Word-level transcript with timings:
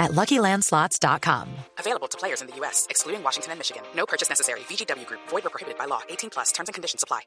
at 0.00 0.10
LuckyLandSlots.com. 0.10 1.48
Available 1.78 2.08
to 2.08 2.18
players 2.18 2.40
in 2.42 2.48
the 2.48 2.56
U.S., 2.56 2.86
excluding 2.90 3.22
Washington 3.22 3.52
and 3.52 3.60
Michigan. 3.60 3.84
No 3.94 4.06
purchase 4.06 4.28
necessary. 4.28 4.60
VGW 4.60 5.06
Group. 5.06 5.20
Void 5.28 5.46
or 5.46 5.50
prohibited 5.50 5.78
by 5.78 5.84
law. 5.84 6.00
18 6.08 6.30
plus. 6.30 6.50
Terms 6.50 6.68
and 6.68 6.74
conditions 6.74 7.04
apply. 7.04 7.20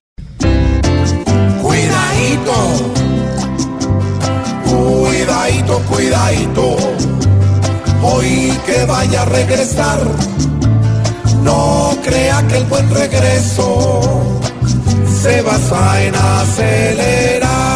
Cuidadito, 1.63 2.57
cuidadito, 4.67 5.79
cuidadito. 5.87 7.23
Hoy 8.03 8.51
que 8.65 8.85
vaya 8.85 9.21
a 9.21 9.25
regresar, 9.25 9.99
no 11.41 11.97
crea 12.03 12.45
que 12.49 12.57
el 12.57 12.65
buen 12.65 12.93
regreso 12.93 13.79
se 15.21 15.41
basa 15.41 16.03
en 16.03 16.15
acelerar. 16.15 17.72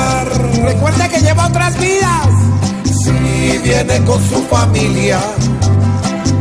Viene 3.84 4.04
con 4.05 4.20
su 4.27 4.41
familia, 4.44 5.20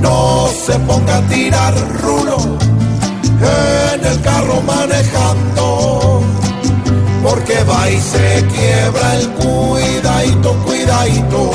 no 0.00 0.48
se 0.64 0.72
ponga 0.80 1.18
a 1.18 1.22
tirar 1.22 1.74
rulo 2.02 2.38
en 3.92 4.06
el 4.06 4.20
carro 4.22 4.62
manejando, 4.62 6.22
porque 7.22 7.62
va 7.64 7.90
y 7.90 8.00
se 8.00 8.42
quiebra 8.54 9.16
el 9.16 9.28
cuidadito, 9.32 10.54
cuidadito. 10.64 11.50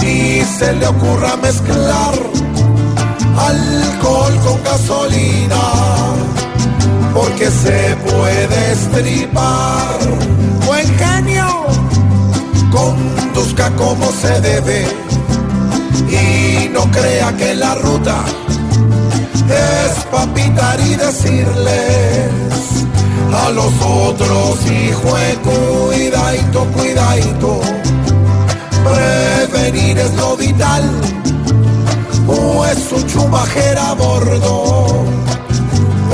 Ni 0.00 0.42
se 0.44 0.72
le 0.74 0.86
ocurra 0.86 1.36
mezclar 1.36 2.14
alcohol 3.36 4.34
con 4.44 4.62
gasolina, 4.62 5.62
porque 7.12 7.50
se 7.50 7.96
puede 8.06 8.72
estripar. 8.72 10.33
Como 13.76 14.10
se 14.12 14.40
debe 14.40 14.86
y 16.08 16.68
no 16.68 16.90
crea 16.90 17.32
que 17.36 17.54
la 17.54 17.74
ruta 17.76 18.24
es 19.48 20.04
pa' 20.10 20.26
pitar 20.34 20.80
y 20.80 20.94
decirles 20.94 22.30
a 23.32 23.50
los 23.50 23.72
otros, 23.82 24.58
hijo 24.70 25.16
cuidadito, 25.42 26.64
cuidadito. 26.72 27.60
Prevenir 28.84 29.98
es 29.98 30.14
lo 30.14 30.36
vital, 30.36 30.82
pues 32.26 32.92
un 32.92 33.06
chumajera 33.06 33.90
a 33.90 33.94
bordo 33.94 35.04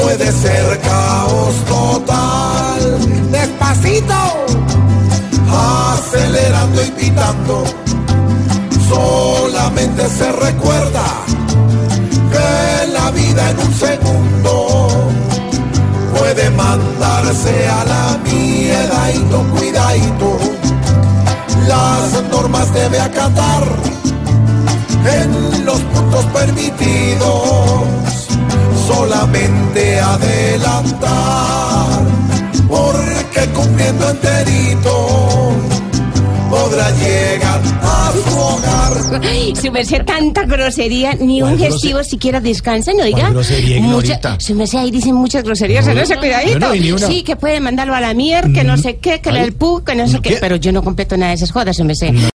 puede 0.00 0.32
ser 0.32 0.80
caos 0.80 1.54
total. 1.68 2.39
Solamente 8.88 10.08
se 10.08 10.32
recuerda 10.32 11.04
que 12.32 12.86
la 12.92 13.10
vida 13.12 13.50
en 13.50 13.58
un 13.60 13.72
segundo 13.72 14.88
puede 16.18 16.50
mandarse 16.50 17.68
a 17.68 17.84
la 17.84 18.18
mierda 18.24 19.12
y 19.12 19.18
no 19.30 19.44
cuidadito. 19.54 20.38
Las 21.68 22.20
normas 22.32 22.74
debe 22.74 22.98
acatar 23.00 23.62
en 25.22 25.64
los 25.64 25.78
puntos 25.82 26.24
permitidos, 26.32 27.84
solamente 28.88 30.00
adelantar, 30.00 31.06
porque 32.68 33.48
cumpliendo 33.54 34.10
enterito 34.10 35.49
llegar 37.20 37.60
a 37.82 38.12
su 38.12 38.38
hogar. 38.38 39.22
Ay, 39.24 39.52
su 39.56 39.70
merced, 39.72 40.04
tanta 40.04 40.44
grosería, 40.44 41.14
ni 41.14 41.42
un 41.42 41.48
¿Cuál 41.50 41.58
grose- 41.58 41.72
gestivo 41.72 42.04
siquiera 42.04 42.40
descansa, 42.40 42.92
¿no 42.92 43.02
oiga? 43.02 43.20
¿Cuál 43.20 43.32
grosería, 43.34 43.80
Mucha- 43.80 44.12
ignorita? 44.14 44.40
su 44.40 44.54
merced 44.54 44.78
ahí 44.78 44.90
dicen 44.90 45.14
muchas 45.14 45.42
groserías, 45.42 45.86
No, 45.86 45.94
no, 45.94 46.06
sé, 46.06 46.16
cuidadito. 46.16 46.58
no, 46.58 46.74
no. 46.74 47.06
Sí, 47.08 47.22
que 47.22 47.36
puede 47.36 47.60
mandarlo 47.60 47.94
a 47.94 48.00
la 48.00 48.14
mier, 48.14 48.52
que 48.52 48.64
no 48.64 48.76
sé 48.76 48.96
qué, 48.98 49.20
que 49.20 49.30
el 49.30 49.52
pu, 49.52 49.82
que 49.84 49.94
no 49.94 50.06
sé 50.06 50.14
¿no 50.14 50.22
qué, 50.22 50.30
qué? 50.30 50.36
pero 50.40 50.56
yo 50.56 50.72
no 50.72 50.82
completo 50.82 51.16
nada 51.16 51.30
de 51.30 51.36
esas 51.36 51.50
jodas, 51.52 51.76
su 51.76 51.84
merced. 51.84 52.12